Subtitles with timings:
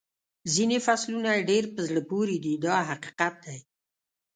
[0.53, 3.59] ځینې فصلونه یې ډېر په زړه پورې دي دا حقیقت دی.